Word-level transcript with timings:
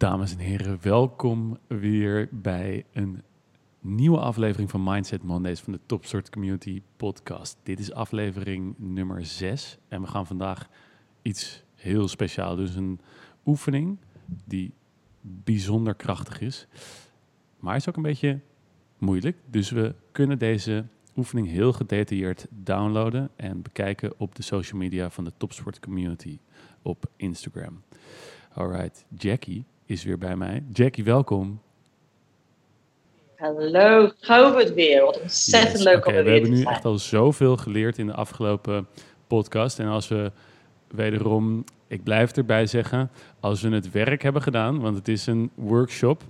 Dames 0.00 0.32
en 0.32 0.38
heren, 0.38 0.78
welkom 0.82 1.58
weer 1.66 2.28
bij 2.32 2.84
een 2.92 3.22
nieuwe 3.80 4.18
aflevering 4.18 4.70
van 4.70 4.82
Mindset 4.82 5.22
Mondays 5.22 5.60
van 5.60 5.72
de 5.72 5.80
Topsoort 5.86 6.30
Community 6.30 6.82
Podcast. 6.96 7.58
Dit 7.62 7.78
is 7.78 7.92
aflevering 7.92 8.74
nummer 8.78 9.24
6 9.24 9.78
en 9.88 10.00
we 10.00 10.06
gaan 10.06 10.26
vandaag 10.26 10.68
iets 11.22 11.64
heel 11.74 12.08
speciaals 12.08 12.56
doen. 12.56 12.64
Dus 12.64 12.74
een 12.74 13.00
oefening 13.46 13.98
die 14.44 14.74
bijzonder 15.20 15.94
krachtig 15.94 16.40
is, 16.40 16.66
maar 17.58 17.76
is 17.76 17.88
ook 17.88 17.96
een 17.96 18.02
beetje 18.02 18.40
moeilijk. 18.98 19.36
Dus 19.46 19.70
we 19.70 19.94
kunnen 20.12 20.38
deze 20.38 20.86
oefening 21.16 21.48
heel 21.48 21.72
gedetailleerd 21.72 22.46
downloaden 22.50 23.30
en 23.36 23.62
bekijken 23.62 24.12
op 24.16 24.34
de 24.34 24.42
social 24.42 24.78
media 24.78 25.10
van 25.10 25.24
de 25.24 25.32
Topsport 25.36 25.80
Community 25.80 26.38
op 26.82 27.04
Instagram. 27.16 27.82
Alright, 28.52 29.04
Jackie 29.18 29.64
is 29.90 30.04
weer 30.04 30.18
bij 30.18 30.36
mij. 30.36 30.62
Jackie, 30.72 31.04
welkom. 31.04 31.60
Hallo, 33.36 34.56
het 34.56 34.74
weer. 34.74 35.04
Wat 35.04 35.20
ontzettend 35.20 35.82
leuk 35.82 36.06
om 36.06 36.14
er 36.14 36.24
weer 36.24 36.24
We 36.24 36.30
hebben 36.30 36.58
nu 36.58 36.62
echt 36.62 36.84
al 36.84 36.98
zoveel 36.98 37.56
geleerd 37.56 37.98
in 37.98 38.06
de 38.06 38.14
afgelopen 38.14 38.86
podcast. 39.26 39.78
En 39.78 39.86
als 39.86 40.08
we 40.08 40.32
wederom, 40.90 41.64
ik 41.86 42.02
blijf 42.02 42.32
erbij 42.32 42.66
zeggen, 42.66 43.10
als 43.40 43.60
we 43.60 43.68
het 43.68 43.90
werk 43.90 44.22
hebben 44.22 44.42
gedaan, 44.42 44.80
want 44.80 44.96
het 44.96 45.08
is 45.08 45.26
een 45.26 45.50
workshop, 45.54 46.22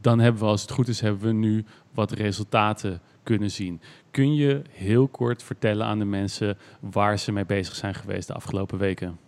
dan 0.00 0.20
hebben 0.20 0.42
we, 0.42 0.48
als 0.48 0.62
het 0.62 0.70
goed 0.70 0.88
is, 0.88 1.00
hebben 1.00 1.22
we 1.22 1.32
nu 1.32 1.64
wat 1.94 2.12
resultaten 2.12 3.00
kunnen 3.22 3.50
zien. 3.50 3.80
Kun 4.10 4.34
je 4.34 4.62
heel 4.70 5.08
kort 5.08 5.42
vertellen 5.42 5.86
aan 5.86 5.98
de 5.98 6.04
mensen 6.04 6.58
waar 6.80 7.18
ze 7.18 7.32
mee 7.32 7.46
bezig 7.46 7.74
zijn 7.74 7.94
geweest 7.94 8.26
de 8.26 8.34
afgelopen 8.34 8.78
weken? 8.78 9.18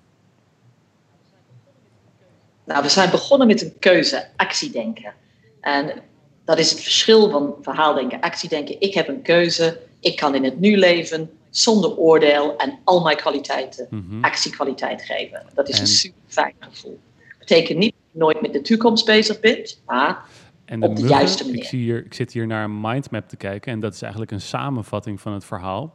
Nou, 2.64 2.82
we 2.82 2.88
zijn 2.88 3.10
begonnen 3.10 3.46
met 3.46 3.62
een 3.62 3.78
keuze, 3.78 4.28
actiedenken. 4.36 5.14
En 5.60 6.02
dat 6.44 6.58
is 6.58 6.70
het 6.70 6.80
verschil 6.80 7.30
van 7.30 7.54
verhaaldenken, 7.62 8.20
actiedenken. 8.20 8.80
Ik 8.80 8.94
heb 8.94 9.08
een 9.08 9.22
keuze, 9.22 9.80
ik 10.00 10.16
kan 10.16 10.34
in 10.34 10.44
het 10.44 10.60
nu 10.60 10.76
leven 10.76 11.30
zonder 11.50 11.96
oordeel 11.96 12.56
en 12.56 12.78
al 12.84 13.02
mijn 13.02 13.16
kwaliteiten 13.16 13.86
mm 13.90 14.24
actiekwaliteit 14.24 15.02
geven. 15.02 15.42
Dat 15.54 15.68
is 15.68 15.78
een 15.78 15.86
super 15.86 16.20
fijn 16.26 16.54
gevoel. 16.58 17.00
Dat 17.16 17.38
betekent 17.38 17.78
niet 17.78 17.92
dat 17.92 18.02
je 18.12 18.18
nooit 18.18 18.40
met 18.40 18.52
de 18.52 18.60
toekomst 18.60 19.06
bezig 19.06 19.40
bent, 19.40 19.82
maar 19.86 20.24
en 20.64 20.82
op 20.82 20.96
de 20.96 21.02
juiste 21.02 21.44
manier. 21.44 21.62
Ik, 21.62 21.68
zie 21.68 21.80
hier, 21.80 22.04
ik 22.04 22.14
zit 22.14 22.32
hier 22.32 22.46
naar 22.46 22.64
een 22.64 22.80
mindmap 22.80 23.28
te 23.28 23.36
kijken 23.36 23.72
en 23.72 23.80
dat 23.80 23.94
is 23.94 24.02
eigenlijk 24.02 24.32
een 24.32 24.40
samenvatting 24.40 25.20
van 25.20 25.32
het 25.32 25.44
verhaal. 25.44 25.94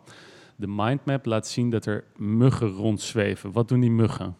De 0.55 0.67
mindmap 0.67 1.25
laat 1.25 1.47
zien 1.47 1.69
dat 1.69 1.85
er 1.85 2.03
muggen 2.15 2.69
rondzweven. 2.69 3.51
Wat 3.51 3.67
doen 3.67 3.79
die 3.79 3.91
muggen? 3.91 4.35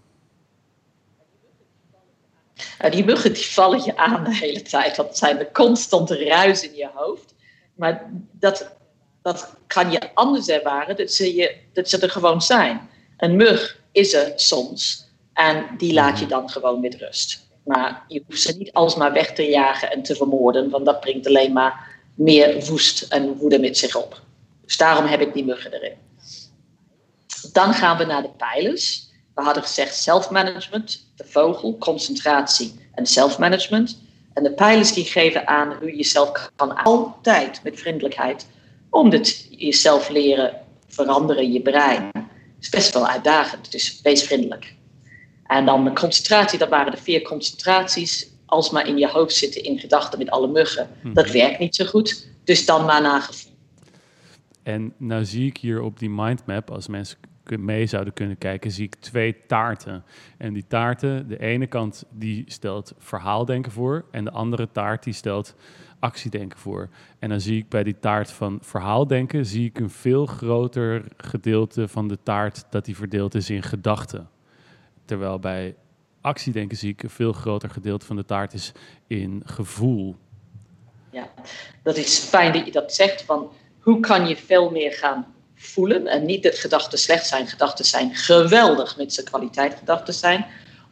Nou, 2.80 2.92
die 2.92 3.06
muggen 3.06 3.34
die 3.34 3.46
vallen 3.46 3.84
je 3.84 3.98
aan 3.98 4.24
de 4.24 4.36
hele 4.36 4.62
tijd. 4.62 4.96
Dat 4.96 5.18
zijn 5.18 5.38
de 5.38 5.52
constante 5.52 6.26
ruis 6.26 6.64
in 6.64 6.76
je 6.76 6.90
hoofd. 6.94 7.34
Maar 7.76 8.10
dat, 8.32 8.76
dat 9.22 9.54
kan 9.68 9.92
je 9.92 10.14
anders 10.14 10.48
ervaren, 10.48 10.96
dat 10.96 11.12
ze, 11.12 11.36
je, 11.36 11.56
dat 11.74 11.90
ze 11.90 12.00
er 12.00 12.10
gewoon 12.10 12.42
zijn. 12.42 12.90
Een 13.18 13.36
mug 13.36 13.80
is 13.92 14.14
er 14.14 14.32
soms 14.36 15.08
en 15.34 15.66
die 15.78 15.94
laat 15.94 16.20
je 16.20 16.26
dan 16.26 16.50
gewoon 16.50 16.80
met 16.80 16.96
rust. 16.96 17.48
Maar 17.64 18.04
je 18.08 18.24
hoeft 18.28 18.42
ze 18.42 18.58
niet 18.58 18.74
alsmaar 18.74 19.14
weg 19.14 19.34
te 19.34 19.44
jagen 19.44 19.92
en 19.92 20.04
te 20.04 20.16
vermoorden, 20.16 20.70
want 20.70 20.86
dat 20.86 21.00
brengt 21.00 21.28
alleen 21.28 21.54
maar 21.54 22.00
meer 22.16 22.66
woest 22.66 23.02
en 23.02 23.36
woede 23.36 23.60
met 23.60 23.78
zich 23.78 23.96
op. 23.96 24.22
Dus 24.66 24.78
daarom 24.78 25.06
heb 25.06 25.22
ik 25.22 25.34
die 25.34 25.46
muggen 25.46 25.74
erin. 25.74 25.98
Dan 27.52 27.74
gaan 27.74 27.98
we 27.98 28.06
naar 28.06 28.22
de 28.22 28.30
pijlers. 28.30 29.10
We 29.36 29.42
hadden 29.42 29.64
gezegd 29.64 29.96
self-management, 29.96 31.07
de 31.18 31.26
vogel, 31.26 31.78
concentratie 31.78 32.74
en 32.94 33.06
self-management. 33.06 34.02
En 34.34 34.44
de 34.44 34.52
pijlers 34.52 34.94
die 34.94 35.06
geven 35.06 35.48
aan 35.48 35.74
hoe 35.80 35.90
je 35.90 35.96
jezelf 35.96 36.52
kan 36.56 36.76
altijd 36.76 37.60
met 37.64 37.80
vriendelijkheid. 37.80 38.48
Om 38.90 39.12
het 39.12 39.48
jezelf 39.50 40.10
leren 40.10 40.54
veranderen, 40.88 41.52
je 41.52 41.62
brein. 41.62 42.10
Het 42.14 42.26
is 42.60 42.70
best 42.70 42.94
wel 42.94 43.08
uitdagend, 43.08 43.72
dus 43.72 44.00
wees 44.04 44.24
vriendelijk. 44.24 44.76
En 45.48 45.66
dan 45.66 45.84
de 45.84 45.94
concentratie, 45.94 46.60
dat 46.60 46.70
waren 46.70 46.92
de 46.92 47.02
vier 47.02 47.22
concentraties. 47.22 48.28
Als 48.46 48.70
maar 48.70 48.88
in 48.88 48.98
je 48.98 49.08
hoofd 49.08 49.36
zitten 49.36 49.64
in 49.64 49.80
gedachten 49.80 50.20
met 50.20 50.30
alle 50.30 50.48
muggen, 50.48 50.90
hm. 51.02 51.14
dat 51.14 51.32
werkt 51.32 51.60
niet 51.60 51.76
zo 51.76 51.86
goed. 51.86 52.28
Dus 52.44 52.66
dan 52.66 52.86
maar 52.86 53.02
naar 53.02 53.22
gevoel. 53.22 53.52
En 54.64 54.94
nou 54.98 55.26
zie 55.26 55.46
ik 55.46 55.58
hier 55.58 55.82
op 55.82 56.00
die 56.00 56.10
mindmap, 56.10 56.72
als 56.72 56.88
mensen 56.88 57.18
mee 57.52 57.86
zouden 57.86 58.14
kunnen 58.14 58.38
kijken, 58.38 58.72
zie 58.72 58.86
ik 58.86 58.96
twee 58.96 59.46
taarten. 59.48 60.04
En 60.38 60.54
die 60.54 60.66
taarten, 60.68 61.28
de 61.28 61.40
ene 61.40 61.68
kant 61.68 62.06
die 62.10 62.44
stelt 62.48 62.94
verhaaldenken 62.98 63.72
voor 63.72 64.06
en 64.12 64.24
de 64.24 64.32
andere 64.32 64.72
taart 64.72 65.04
die 65.04 65.14
stelt 65.14 65.56
actiedenken 66.00 66.60
voor. 66.60 66.90
En 67.20 67.30
dan 67.30 67.42
zie 67.42 67.58
ik 67.58 67.70
bij 67.70 67.84
die 67.84 68.00
taart 68.00 68.32
van 68.32 68.60
verhaaldenken, 68.62 69.46
zie 69.46 69.66
ik 69.66 69.80
een 69.80 69.90
veel 69.90 70.26
groter 70.26 71.04
gedeelte 71.18 71.88
van 71.88 72.08
de 72.08 72.18
taart 72.24 72.66
dat 72.70 72.86
die 72.86 72.96
verdeeld 72.96 73.36
is 73.36 73.50
in 73.50 73.64
gedachten. 73.64 74.30
Terwijl 75.06 75.40
bij 75.40 75.76
actiedenken 76.22 76.78
zie 76.78 76.92
ik 76.92 77.04
een 77.04 77.10
veel 77.10 77.34
groter 77.34 77.70
gedeelte 77.70 78.06
van 78.06 78.16
de 78.16 78.26
taart 78.26 78.54
is 78.54 78.72
in 79.08 79.42
gevoel. 79.46 80.16
Ja, 81.12 81.30
dat 81.84 81.98
is 81.98 82.20
fijn 82.20 82.54
dat 82.54 82.66
je 82.66 82.72
dat 82.72 82.94
zegt. 82.94 83.22
Van 83.22 83.52
hoe 83.80 84.00
kan 84.00 84.28
je 84.28 84.36
veel 84.36 84.72
meer 84.72 84.94
gaan 84.94 85.36
voelen. 85.58 86.08
En 86.08 86.26
niet 86.26 86.44
dat 86.44 86.58
gedachten 86.58 86.98
slecht 86.98 87.28
zijn. 87.28 87.48
Gedachten 87.48 87.86
zijn 87.86 88.16
geweldig 88.16 88.98
met 88.98 89.14
zijn 89.14 89.26
kwaliteit 89.26 89.76
gedachten 89.80 90.14
zijn. 90.14 90.46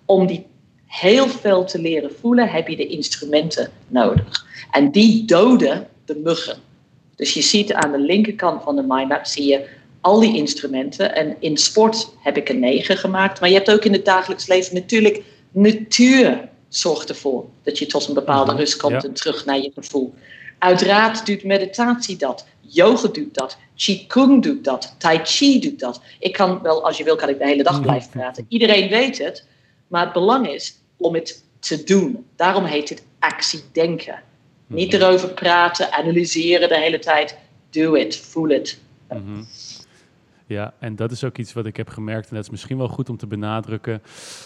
Om 0.05 0.27
die 0.27 0.45
heel 0.85 1.27
veel 1.27 1.65
te 1.65 1.79
leren 1.79 2.11
voelen, 2.19 2.49
heb 2.49 2.67
je 2.67 2.75
de 2.75 2.87
instrumenten 2.87 3.71
nodig. 3.87 4.45
En 4.71 4.91
die 4.91 5.25
doden 5.25 5.87
de 6.05 6.15
muggen. 6.15 6.57
Dus 7.15 7.33
je 7.33 7.41
ziet 7.41 7.73
aan 7.73 7.91
de 7.91 7.99
linkerkant 7.99 8.63
van 8.63 8.75
de 8.75 8.83
mindmap 8.87 9.25
zie 9.25 9.45
je 9.45 9.67
al 10.01 10.19
die 10.19 10.35
instrumenten. 10.35 11.15
En 11.15 11.35
in 11.39 11.57
sport 11.57 12.09
heb 12.23 12.37
ik 12.37 12.49
een 12.49 12.59
negen 12.59 12.97
gemaakt. 12.97 13.39
Maar 13.39 13.49
je 13.49 13.55
hebt 13.55 13.71
ook 13.71 13.85
in 13.85 13.93
het 13.93 14.05
dagelijks 14.05 14.47
leven 14.47 14.75
natuurlijk 14.75 15.23
natuur 15.51 16.49
zorgt 16.69 17.09
ervoor 17.09 17.45
dat 17.63 17.77
je 17.77 17.85
tot 17.85 18.07
een 18.07 18.13
bepaalde 18.13 18.51
mhm, 18.51 18.59
rust 18.59 18.77
komt 18.77 19.03
en 19.03 19.13
terug 19.13 19.45
naar 19.45 19.59
je 19.59 19.71
gevoel. 19.75 20.13
Uiteraard 20.65 21.25
doet 21.25 21.43
meditatie 21.43 22.17
dat. 22.17 22.47
Yoga 22.59 23.07
doet 23.07 23.33
dat. 23.33 23.57
Qigong 23.75 24.43
doet 24.43 24.63
dat. 24.63 24.95
Tai 24.97 25.19
Chi 25.23 25.59
doet 25.59 25.79
dat. 25.79 26.01
Ik 26.19 26.33
kan 26.33 26.61
wel, 26.61 26.85
als 26.85 26.97
je 26.97 27.03
wil, 27.03 27.15
kan 27.15 27.29
ik 27.29 27.37
de 27.37 27.45
hele 27.45 27.63
dag 27.63 27.73
mhm. 27.73 27.81
blijven 27.81 28.09
praten. 28.09 28.45
Iedereen 28.47 28.89
weet 28.89 29.17
het. 29.17 29.47
Maar 29.87 30.03
het 30.03 30.13
belang 30.13 30.47
is 30.49 30.79
om 30.97 31.13
het 31.13 31.43
te 31.59 31.83
doen. 31.83 32.25
Daarom 32.35 32.63
heet 32.63 32.89
het 32.89 33.05
actiedenken. 33.19 34.21
Niet 34.67 34.91
mhm. 34.91 35.01
erover 35.01 35.29
praten, 35.29 35.91
analyseren 35.91 36.69
de 36.69 36.79
hele 36.79 36.99
tijd. 36.99 37.37
Do 37.69 37.93
it, 37.93 38.17
voel 38.17 38.49
het. 38.49 38.79
Mhm. 39.09 39.43
Ja, 40.47 40.73
en 40.79 40.95
dat 40.95 41.11
is 41.11 41.23
ook 41.23 41.37
iets 41.37 41.53
wat 41.53 41.65
ik 41.65 41.77
heb 41.77 41.89
gemerkt. 41.89 42.29
En 42.29 42.35
dat 42.35 42.43
is 42.43 42.49
misschien 42.49 42.77
wel 42.77 42.87
goed 42.87 43.09
om 43.09 43.17
te 43.17 43.27
benadrukken 43.27 44.01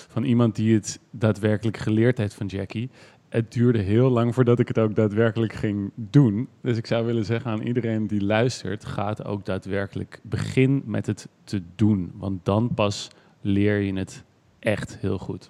van 0.10 0.24
iemand 0.24 0.56
die 0.56 0.74
het 0.74 1.00
daadwerkelijk 1.12 1.78
geleerd 1.78 2.18
heeft 2.18 2.34
van 2.34 2.48
Jackie 2.48 2.90
het 3.30 3.52
duurde 3.52 3.80
heel 3.80 4.10
lang 4.10 4.34
voordat 4.34 4.60
ik 4.60 4.68
het 4.68 4.78
ook 4.78 4.96
daadwerkelijk 4.96 5.54
ging 5.54 5.92
doen. 5.96 6.50
Dus 6.62 6.78
ik 6.78 6.88
zou 6.88 7.06
willen 7.06 7.26
zeggen 7.26 7.52
aan 7.52 7.62
iedereen 7.62 8.08
die 8.08 8.24
luistert, 8.24 8.86
gaat 8.86 9.26
ook 9.26 9.46
daadwerkelijk 9.46 10.20
begin 10.24 10.82
met 10.86 11.06
het 11.06 11.28
te 11.44 11.62
doen. 11.76 12.12
Want 12.16 12.46
dan 12.46 12.74
pas 12.74 13.08
leer 13.42 13.80
je 13.80 13.94
het 13.94 14.24
echt 14.60 14.98
heel 15.02 15.18
goed. 15.18 15.50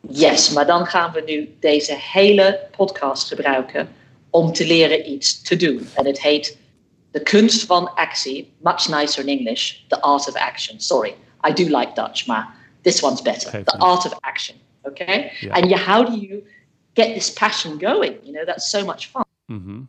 Yes, 0.00 0.52
maar 0.52 0.66
dan 0.66 0.86
gaan 0.86 1.12
we 1.12 1.22
nu 1.26 1.54
deze 1.60 1.96
hele 1.98 2.60
podcast 2.76 3.28
gebruiken 3.28 3.88
om 4.30 4.52
te 4.52 4.66
leren 4.66 5.10
iets 5.10 5.42
te 5.42 5.56
doen. 5.56 5.88
En 5.94 6.06
het 6.06 6.20
heet 6.20 6.58
de 7.10 7.22
kunst 7.22 7.66
van 7.66 7.94
actie, 7.94 8.52
much 8.58 8.88
nicer 8.88 9.28
in 9.28 9.38
English, 9.38 9.74
the 9.88 10.00
art 10.00 10.28
of 10.28 10.34
action. 10.34 10.80
Sorry, 10.80 11.14
I 11.48 11.52
do 11.52 11.78
like 11.78 11.90
Dutch, 11.94 12.26
maar 12.26 12.54
this 12.80 13.02
one's 13.02 13.22
better. 13.22 13.64
the 13.64 13.78
art 13.78 14.04
of 14.04 14.16
action. 14.20 14.56
Okay? 14.82 15.32
And 15.50 15.70
you, 15.70 15.76
how 15.76 16.04
do 16.04 16.18
you 16.18 16.42
get 16.94 17.14
this 17.14 17.32
passion 17.32 17.78
going. 17.78 18.14
You 18.22 18.32
know, 18.32 18.44
that's 18.46 18.70
so 18.70 18.84
much 18.84 19.10
fun. 19.10 19.24
Mm 19.46 19.88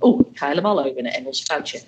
Oeh, 0.00 0.20
ik 0.30 0.38
ga 0.38 0.48
helemaal 0.48 0.78
over 0.78 0.98
een 0.98 1.06
Engels 1.06 1.42
foutje. 1.42 1.80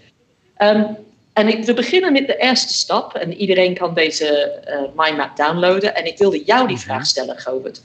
Um, 0.58 0.96
en 1.32 1.48
ik, 1.48 1.64
we 1.64 1.74
beginnen 1.74 2.12
met 2.12 2.26
de 2.26 2.36
eerste 2.36 2.72
stap. 2.72 3.14
En 3.14 3.34
iedereen 3.34 3.74
kan 3.74 3.94
deze 3.94 4.60
uh, 4.68 5.04
mindmap 5.04 5.36
downloaden. 5.36 5.94
En 5.94 6.06
ik 6.06 6.18
wilde 6.18 6.44
jou 6.44 6.66
die 6.66 6.76
mhm. 6.76 6.84
vraag 6.84 7.06
stellen, 7.06 7.38
Govert. 7.38 7.82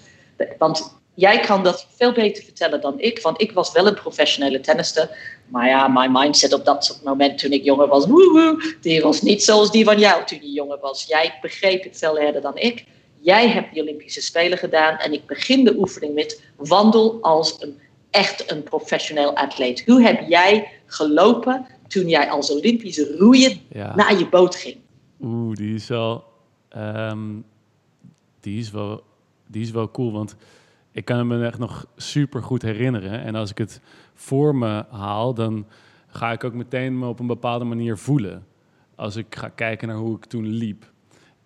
Want 0.58 0.96
jij 1.14 1.40
kan 1.40 1.64
dat 1.64 1.88
veel 1.96 2.12
beter 2.12 2.44
vertellen 2.44 2.82
dan 2.82 3.00
ik. 3.00 3.22
Want 3.22 3.42
ik 3.42 3.52
was 3.52 3.72
wel 3.72 3.88
een 3.88 3.94
professionele 3.94 4.60
tennister. 4.60 5.10
Maar 5.48 5.68
ja, 5.68 5.88
mijn 5.88 6.12
mindset 6.12 6.54
op 6.54 6.66
dat 6.66 7.00
moment 7.04 7.38
toen 7.38 7.52
ik 7.52 7.64
jonger 7.64 7.88
was... 7.88 8.06
Woehoe, 8.06 8.76
die 8.82 9.02
was 9.02 9.22
niet 9.22 9.44
zoals 9.44 9.72
die 9.72 9.86
van 9.86 10.00
jou 10.00 10.26
toen 10.26 10.40
je 10.42 10.52
jonger 10.52 10.80
was. 10.80 11.06
Jij 11.08 11.38
begreep 11.42 11.84
het 11.84 11.98
veel 11.98 12.18
eerder 12.18 12.42
dan 12.42 12.58
ik. 12.58 12.86
Jij 13.24 13.50
hebt 13.50 13.74
de 13.74 13.82
Olympische 13.82 14.22
Spelen 14.22 14.58
gedaan 14.58 14.98
en 14.98 15.14
ik 15.14 15.26
begin 15.26 15.64
de 15.64 15.78
oefening 15.78 16.14
met 16.14 16.44
wandel 16.56 17.22
als 17.22 17.62
een 17.62 17.80
echt 18.10 18.52
een 18.52 18.64
professioneel 18.64 19.36
atleet. 19.36 19.86
Hoe 19.86 20.02
heb 20.02 20.28
jij 20.28 20.72
gelopen 20.86 21.66
toen 21.88 22.08
jij 22.08 22.30
als 22.30 22.52
Olympische 22.52 23.16
roeier 23.18 23.58
naar 23.72 24.18
je 24.18 24.28
boot 24.30 24.56
ging? 24.56 24.78
Oeh, 25.22 25.56
die 25.56 25.76
is 25.76 25.88
wel, 25.88 26.24
um, 26.78 27.46
die 28.40 28.60
is 28.60 28.72
wel 28.72 29.04
die 29.48 29.62
is 29.62 29.72
wel 29.72 29.92
cool, 29.92 30.12
want 30.12 30.36
ik 30.92 31.06
kan 31.06 31.28
me 31.28 31.46
echt 31.46 31.60
nog 31.60 31.86
super 31.96 32.44
goed 32.44 32.62
herinneren. 32.62 33.24
En 33.24 33.36
als 33.36 33.50
ik 33.50 33.58
het 33.58 33.82
voor 34.14 34.56
me 34.56 34.86
haal, 34.90 35.34
dan 35.34 35.66
ga 36.08 36.32
ik 36.32 36.44
ook 36.44 36.54
meteen 36.54 37.00
me 37.00 37.08
op 37.08 37.20
een 37.20 37.28
bepaalde 37.28 37.66
manier 37.66 37.98
voelen. 37.98 38.46
Als 38.96 39.16
ik 39.16 39.36
ga 39.36 39.50
kijken 39.50 39.88
naar 39.88 39.98
hoe 39.98 40.16
ik 40.16 40.26
toen 40.26 40.48
liep. 40.48 40.92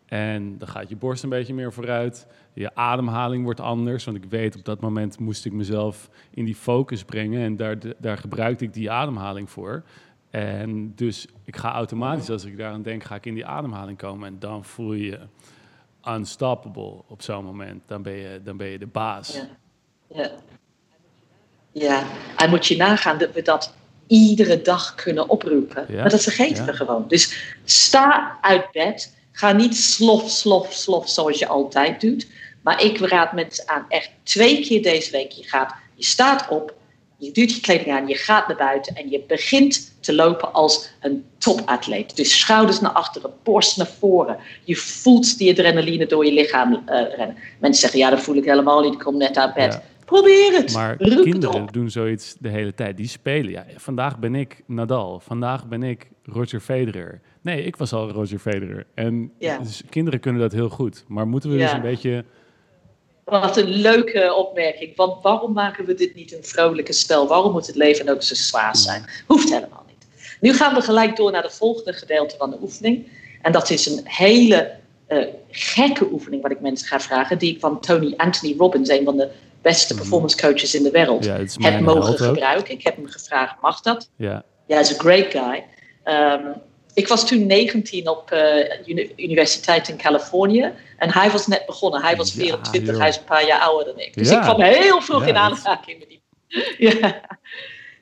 En 0.07 0.57
dan 0.57 0.67
gaat 0.67 0.89
je 0.89 0.95
borst 0.95 1.23
een 1.23 1.29
beetje 1.29 1.53
meer 1.53 1.73
vooruit. 1.73 2.27
Je 2.53 2.75
ademhaling 2.75 3.43
wordt 3.43 3.59
anders. 3.59 4.05
Want 4.05 4.17
ik 4.17 4.25
weet 4.29 4.55
op 4.55 4.65
dat 4.65 4.79
moment 4.79 5.19
moest 5.19 5.45
ik 5.45 5.51
mezelf 5.51 6.09
in 6.29 6.45
die 6.45 6.55
focus 6.55 7.03
brengen. 7.03 7.41
En 7.41 7.55
daar, 7.55 7.77
daar 7.97 8.17
gebruikte 8.17 8.63
ik 8.63 8.73
die 8.73 8.91
ademhaling 8.91 9.49
voor. 9.49 9.83
En 10.29 10.95
dus 10.95 11.27
ik 11.43 11.55
ga 11.55 11.73
automatisch, 11.73 12.29
als 12.29 12.45
ik 12.45 12.57
daaraan 12.57 12.81
denk, 12.81 13.03
ga 13.03 13.15
ik 13.15 13.25
in 13.25 13.33
die 13.33 13.45
ademhaling 13.45 13.97
komen. 13.97 14.27
En 14.27 14.39
dan 14.39 14.65
voel 14.65 14.93
je 14.93 15.05
je 15.05 15.19
unstoppable 16.15 17.01
op 17.07 17.21
zo'n 17.21 17.45
moment. 17.45 17.81
Dan 17.85 18.01
ben 18.01 18.13
je, 18.13 18.41
dan 18.43 18.57
ben 18.57 18.67
je 18.67 18.77
de 18.77 18.87
baas. 18.87 19.33
Ja. 19.33 19.47
ja. 20.07 20.31
Ja, 21.71 22.03
en 22.37 22.49
moet 22.49 22.65
je 22.65 22.75
nagaan 22.75 23.17
dat 23.17 23.33
we 23.33 23.41
dat 23.41 23.73
iedere 24.07 24.61
dag 24.61 24.95
kunnen 24.95 25.29
oproepen. 25.29 25.85
Ja. 25.87 26.01
Maar 26.01 26.09
dat 26.09 26.23
vergeten 26.23 26.65
we 26.65 26.73
gewoon. 26.73 27.05
Dus 27.07 27.55
sta 27.63 28.37
uit 28.41 28.71
bed. 28.71 29.16
Ga 29.37 29.51
niet 29.51 29.75
slof, 29.75 30.29
slof, 30.29 30.73
slof 30.73 31.09
zoals 31.09 31.39
je 31.39 31.47
altijd 31.47 32.01
doet. 32.01 32.27
Maar 32.61 32.83
ik 32.83 32.97
raad 32.97 33.33
mensen 33.33 33.69
aan 33.69 33.85
echt 33.89 34.09
twee 34.23 34.61
keer 34.61 34.83
deze 34.83 35.11
week. 35.11 35.31
Je, 35.31 35.43
gaat, 35.43 35.73
je 35.95 36.05
staat 36.05 36.47
op, 36.49 36.73
je 37.17 37.31
doet 37.31 37.55
je 37.55 37.61
kleding 37.61 37.91
aan, 37.91 38.07
je 38.07 38.15
gaat 38.15 38.47
naar 38.47 38.57
buiten 38.57 38.95
en 38.95 39.09
je 39.09 39.23
begint 39.27 39.95
te 39.99 40.13
lopen 40.13 40.53
als 40.53 40.89
een 40.99 41.25
topatleet. 41.37 42.15
Dus 42.15 42.39
schouders 42.39 42.79
naar 42.79 42.91
achteren, 42.91 43.33
borst 43.43 43.77
naar 43.77 43.91
voren. 43.99 44.37
Je 44.63 44.75
voelt 44.75 45.37
die 45.37 45.51
adrenaline 45.51 46.05
door 46.05 46.25
je 46.25 46.33
lichaam 46.33 46.83
eh, 46.85 47.15
rennen. 47.15 47.37
Mensen 47.59 47.81
zeggen, 47.81 47.99
ja, 47.99 48.09
dat 48.09 48.21
voel 48.21 48.35
ik 48.35 48.45
helemaal 48.45 48.81
niet, 48.81 48.93
ik 48.93 48.99
kom 48.99 49.17
net 49.17 49.37
uit 49.37 49.53
bed. 49.53 49.81
Probeer 50.07 50.53
het. 50.53 50.73
Maar 50.73 50.95
Roep 50.99 51.23
kinderen 51.23 51.67
doen 51.71 51.89
zoiets 51.89 52.35
de 52.39 52.49
hele 52.49 52.73
tijd. 52.73 52.97
Die 52.97 53.07
spelen. 53.07 53.51
Ja, 53.51 53.65
vandaag 53.75 54.19
ben 54.19 54.35
ik 54.35 54.63
Nadal. 54.65 55.19
Vandaag 55.19 55.67
ben 55.67 55.83
ik 55.83 56.07
Roger 56.23 56.59
Federer. 56.59 57.21
Nee, 57.41 57.63
ik 57.63 57.75
was 57.75 57.93
al 57.93 58.09
Roger 58.11 58.39
Federer. 58.39 58.85
En 58.93 59.31
Ja. 59.39 59.57
dus 59.57 59.81
kinderen 59.89 60.19
kunnen 60.19 60.41
dat 60.41 60.51
heel 60.51 60.69
goed. 60.69 61.03
Maar 61.07 61.27
moeten 61.27 61.49
we 61.49 61.57
dus 61.57 61.69
Ja. 61.69 61.75
een 61.75 61.81
beetje... 61.81 62.23
Wat 63.23 63.57
een 63.57 63.69
leuke 63.69 64.33
opmerking. 64.33 64.95
Want 64.95 65.21
waarom 65.23 65.53
maken 65.53 65.85
we 65.85 65.93
dit 65.93 66.15
niet 66.15 66.33
een 66.33 66.43
vrolijke 66.43 66.93
spel? 66.93 67.27
Waarom 67.27 67.51
moet 67.51 67.67
het 67.67 67.75
leven 67.75 68.09
ook 68.09 68.21
zo 68.23 68.35
zwaar 68.35 68.75
zijn? 68.75 69.05
Hoeft 69.25 69.49
helemaal 69.53 69.83
niet. 69.87 70.07
Nu 70.41 70.53
gaan 70.53 70.73
we 70.73 70.81
gelijk 70.81 71.15
door 71.15 71.31
naar 71.31 71.43
het 71.43 71.55
volgende 71.55 71.93
gedeelte 71.93 72.35
van 72.37 72.49
de 72.49 72.57
oefening. 72.61 73.07
En 73.41 73.51
dat 73.51 73.69
is 73.69 73.85
een 73.85 74.01
hele 74.03 74.71
eh, 75.07 75.25
gekke 75.51 76.07
oefening 76.11 76.41
wat 76.41 76.51
ik 76.51 76.59
mensen 76.59 76.87
ga 76.87 76.99
vragen. 76.99 77.37
Die 77.37 77.53
ik 77.53 77.59
van 77.59 77.79
Tony 77.81 78.13
Anthony 78.17 78.55
Robbins, 78.57 78.89
een 78.89 79.03
van 79.05 79.17
de 79.17 79.29
beste 79.61 79.95
performance 79.95 80.37
coaches 80.37 80.75
in 80.75 80.83
de 80.83 80.91
wereld, 80.91 81.25
Ja, 81.25 81.33
het 81.37 81.49
is 81.57 81.65
heb 81.65 81.79
mogen 81.79 82.17
gebruiken. 82.17 82.73
Ik 82.73 82.83
heb 82.83 82.95
hem 82.95 83.07
gevraagd, 83.07 83.61
mag 83.61 83.81
dat? 83.81 84.09
Ja, 84.17 84.43
Ja, 84.67 84.73
hij 84.73 84.79
is 84.83 84.89
een 84.89 84.99
great 84.99 85.31
guy. 85.31 85.63
Ehm, 86.03 86.41
ik 86.93 87.07
was 87.07 87.27
toen 87.27 87.45
19 87.45 88.09
op 88.09 88.31
uni- 88.85 89.13
universiteit 89.15 89.87
in 89.87 89.97
Californië. 89.97 90.71
En 90.97 91.13
hij 91.13 91.31
was 91.31 91.47
net 91.47 91.65
begonnen. 91.65 92.01
Hij 92.01 92.15
was 92.15 92.33
Ja, 92.33 92.39
24, 92.41 92.89
joh. 92.89 92.99
hij 92.99 93.09
is 93.09 93.17
een 93.17 93.23
paar 93.23 93.45
jaar 93.45 93.59
ouder 93.61 93.85
dan 93.85 93.99
ik. 93.99 94.13
Dus 94.13 94.29
Ja. 94.29 94.35
ik 94.37 94.41
kwam 94.41 94.61
heel 94.61 95.01
vroeg 95.01 95.21
Ja, 95.21 95.27
in 95.27 95.35
aanraking 95.35 95.99
met 95.99 96.07
die. 96.09 96.21
ja. 96.99 97.21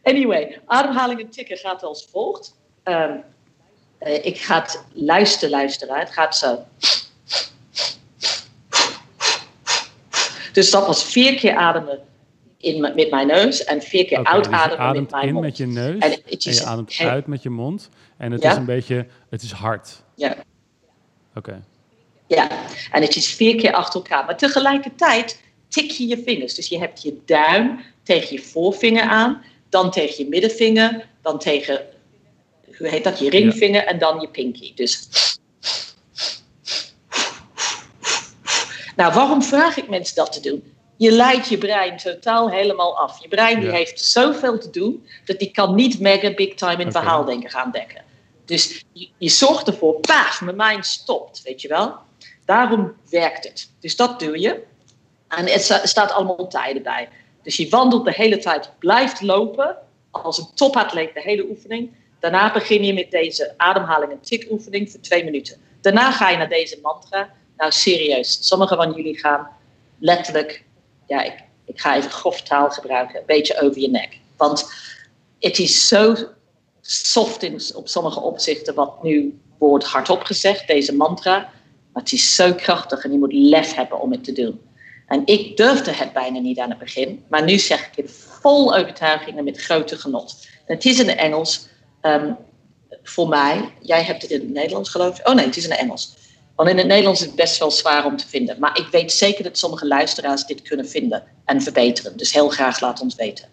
Anyway, 0.04 0.60
ademhaling 0.66 1.20
en 1.20 1.30
tikken 1.30 1.58
gaat 1.58 1.84
als 1.84 2.08
volgt. 2.12 2.56
Ehm, 2.84 3.14
eh, 3.98 4.26
ik 4.26 4.38
ga 4.38 4.62
het 4.62 4.84
luisteren, 4.94 5.50
luisteren. 5.50 6.00
Het 6.00 6.12
gaat 6.12 6.36
zo. 6.38 6.66
Dus 10.56 10.72
dat 10.72 10.88
was 10.88 11.04
vier 11.04 11.36
keer 11.36 11.56
ademen 11.56 12.00
in, 12.58 12.82
met 12.82 13.10
mijn 13.10 13.28
neus 13.28 13.64
en 13.64 13.82
vier 13.82 14.06
keer 14.06 14.20
Oké, 14.20 14.38
dus 14.38 14.48
uitademen 14.48 15.02
met 15.02 15.12
mijn 15.12 15.28
in 15.28 15.34
mond. 15.34 15.46
met 15.46 15.58
je 15.58 15.66
neus 15.66 16.00
En 16.00 16.20
je 16.28 16.66
ademt 16.66 17.00
uit 17.00 17.28
met 17.28 17.44
je 17.44 17.50
mond. 17.50 17.90
En 18.18 18.32
het 18.32 18.42
Ja. 18.42 18.52
is 18.52 18.58
een 18.58 18.66
beetje... 18.66 19.06
Het 19.30 19.42
is 19.42 19.52
hard. 19.52 20.04
Ja. 20.16 20.36
Oké. 21.36 21.64
Ja, 22.28 22.50
en 22.92 23.02
het 23.02 23.16
is 23.16 23.34
vier 23.34 23.56
keer 23.56 23.74
achter 23.74 23.96
elkaar. 24.02 24.26
Maar 24.26 24.38
tegelijkertijd 24.38 25.42
tik 25.68 25.92
je 25.92 26.08
je 26.08 26.24
vingers. 26.26 26.54
Dus 26.54 26.68
je 26.68 26.78
hebt 26.80 27.02
je 27.02 27.18
duim 27.26 27.80
tegen 28.04 28.36
je 28.36 28.42
voorvinger 28.42 29.04
aan, 29.04 29.44
dan 29.70 29.92
tegen 29.92 30.24
je 30.24 30.30
middenvinger, 30.30 31.08
dan 31.22 31.40
tegen, 31.40 31.82
hoe 32.78 32.88
heet 32.88 33.04
dat, 33.04 33.20
je 33.20 33.30
ringvinger 33.30 33.86
en 33.86 34.00
dan 34.00 34.22
je 34.22 34.28
pinky. 34.30 34.74
Dus. 34.76 35.10
Nou, 38.96 39.14
waarom 39.14 39.44
vraag 39.44 39.78
ik 39.78 39.90
mensen 39.90 40.16
dat 40.16 40.32
te 40.32 40.40
doen? 40.40 40.74
Je 40.98 41.12
leidt 41.12 41.48
je 41.48 41.58
brein 41.58 41.98
totaal 41.98 42.50
helemaal 42.50 42.98
af. 43.00 43.22
Je 43.22 43.28
brein 43.28 43.60
die 43.60 43.70
Ja. 43.70 43.76
heeft 43.76 44.00
zoveel 44.02 44.60
te 44.60 44.70
doen 44.70 45.08
dat 45.26 45.40
die 45.40 45.52
kan 45.52 45.76
niet 45.76 46.00
mega 46.00 46.34
big 46.34 46.54
time 46.54 46.74
in 46.74 46.80
Oké. 46.88 46.92
verhaaldenken 46.92 47.50
gaan 47.50 47.72
dekken. 47.72 48.04
Dus 48.46 48.86
je, 48.94 49.10
je 49.18 49.30
zorgt 49.30 49.68
ervoor, 49.68 50.00
paf, 50.00 50.42
mijn 50.42 50.56
mind 50.58 50.86
stopt, 50.86 51.42
weet 51.44 51.62
je 51.62 51.68
wel. 51.68 51.96
Daarom 52.46 52.94
werkt 53.10 53.44
het. 53.44 53.70
Dus 53.80 53.96
dat 53.96 54.20
doe 54.20 54.40
je. 54.40 54.64
En 55.28 55.46
het 55.48 55.62
sta- 55.64 55.86
staat 55.86 56.12
allemaal 56.12 56.48
tijden 56.48 56.84
bij. 56.84 57.10
Dus 57.44 57.56
je 57.58 57.70
wandelt 57.70 58.06
de 58.06 58.14
hele 58.14 58.38
tijd, 58.38 58.72
blijft 58.80 59.22
lopen 59.22 59.78
als 60.12 60.38
een 60.38 60.48
topatleet 60.56 61.14
de 61.14 61.22
hele 61.22 61.46
oefening. 61.50 61.92
Daarna 62.20 62.52
begin 62.54 62.84
je 62.86 62.94
met 62.94 63.12
deze 63.12 63.54
ademhaling 63.58 64.12
en 64.12 64.22
tik-oefening 64.22 64.92
voor 64.92 65.00
twee 65.00 65.24
minuten. 65.24 65.58
Daarna 65.82 66.12
ga 66.12 66.30
je 66.30 66.38
naar 66.38 66.50
deze 66.50 66.80
mantra. 66.82 67.30
Nou, 67.58 67.72
serieus. 67.72 68.48
Sommigen 68.48 68.78
van 68.78 68.94
jullie 68.94 69.20
gaan 69.20 69.48
letterlijk, 70.00 70.64
ja, 71.08 71.24
ik, 71.24 71.44
ik 71.66 71.80
ga 71.80 71.96
even 71.96 72.12
grof 72.12 72.42
taal 72.42 72.70
gebruiken, 72.70 73.20
een 73.20 73.26
beetje 73.26 73.62
over 73.62 73.82
je 73.82 73.90
nek. 73.90 74.20
Want 74.38 74.72
het 75.40 75.60
is 75.60 75.88
zo 75.88 76.16
soft 76.82 77.44
in, 77.44 77.62
op 77.76 77.88
sommige 77.88 78.20
opzichten 78.20 78.76
wat 78.76 79.04
nu 79.04 79.40
wordt 79.58 79.86
hardop 79.86 80.24
gezegd, 80.24 80.68
deze 80.68 80.96
mantra. 80.96 81.38
Maar 81.94 82.04
het 82.04 82.12
is 82.12 82.36
zo 82.36 82.54
krachtig 82.54 83.04
en 83.04 83.12
je 83.12 83.18
moet 83.18 83.34
lef 83.34 83.74
hebben 83.74 84.02
om 84.02 84.12
het 84.12 84.24
te 84.24 84.32
doen. 84.32 84.62
En 85.08 85.22
ik 85.26 85.58
durfde 85.58 85.92
het 85.92 86.14
bijna 86.14 86.40
niet 86.40 86.60
aan 86.60 86.70
het 86.70 86.80
begin, 86.80 87.24
maar 87.30 87.44
nu 87.44 87.58
zeg 87.58 87.88
ik 87.88 87.96
het 87.96 88.12
vol 88.42 88.76
overtuiging 88.76 89.38
en 89.38 89.44
met 89.44 89.62
grote 89.62 89.98
genot. 89.98 90.48
En 90.66 90.76
het 90.76 90.86
is 90.86 91.00
in 91.00 91.08
het 91.08 91.18
Engels 91.18 91.68
ehm, 92.02 92.34
voor 93.04 93.28
mij. 93.28 93.70
Jij 93.82 94.04
hebt 94.04 94.22
het 94.22 94.32
in 94.32 94.40
het 94.40 94.50
Nederlands 94.50 94.90
geloof 94.90 95.20
ik. 95.20 95.28
Oh 95.28 95.36
nee, 95.36 95.46
het 95.46 95.58
is 95.58 95.64
in 95.64 95.72
het 95.72 95.80
Engels. 95.80 96.14
Want 96.56 96.70
in 96.70 96.78
het 96.78 96.88
Nederlands 96.88 97.20
is 97.22 97.28
het 97.28 97.36
best 97.36 97.60
wel 97.60 97.72
zwaar 97.72 98.06
om 98.06 98.18
te 98.18 98.28
vinden. 98.28 98.60
Maar 98.60 98.78
ik 98.80 98.88
weet 98.92 99.12
zeker 99.12 99.44
dat 99.44 99.58
sommige 99.58 99.88
luisteraars 99.88 100.46
dit 100.46 100.62
kunnen 100.62 100.88
vinden 100.88 101.24
en 101.46 101.62
verbeteren. 101.62 102.18
Dus 102.18 102.34
heel 102.34 102.50
graag 102.50 102.80
laat 102.80 103.02
ons 103.02 103.16
weten. 103.16 103.50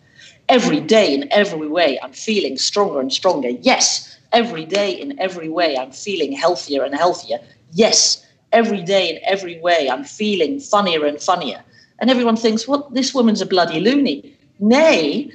Every 0.47 0.85
day 0.85 1.07
in 1.07 1.23
every 1.29 1.69
way 1.69 2.01
I'm 2.05 2.15
feeling 2.15 2.61
stronger 2.61 3.01
and 3.01 3.15
stronger. 3.15 3.57
Yes. 3.61 4.19
Every 4.31 4.67
day 4.67 4.91
in 4.93 5.19
every 5.19 5.49
way 5.49 5.75
I'm 5.75 5.93
feeling 5.93 6.41
healthier 6.41 6.85
and 6.85 6.99
healthier. 6.99 7.41
Yes. 7.71 8.25
Every 8.49 8.83
day 8.83 9.09
in 9.09 9.21
every 9.23 9.59
way 9.61 9.87
I'm 9.87 10.05
feeling 10.05 10.61
funnier 10.61 11.07
and 11.07 11.23
funnier. 11.23 11.65
And 11.97 12.11
everyone 12.11 12.37
thinks, 12.37 12.67
what, 12.67 12.95
this 12.95 13.13
woman's 13.13 13.41
a 13.41 13.47
bloody 13.47 13.81
loony. 13.81 14.37
Nee, 14.57 15.35